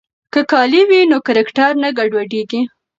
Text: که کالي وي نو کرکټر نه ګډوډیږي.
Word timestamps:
که 0.33 0.41
کالي 0.51 0.81
وي 0.89 1.01
نو 1.11 1.17
کرکټر 1.27 1.71
نه 1.83 1.89
ګډوډیږي. 1.97 2.61